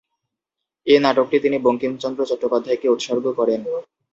এ 0.87 0.95
নাটকটি 0.99 1.37
তিনি 1.39 1.57
বঙ্কিমচন্দ্র 1.65 2.21
চট্টোপাধ্যায়কে 2.29 2.87
উৎসর্গ 2.89 3.25
করেন। 3.39 3.59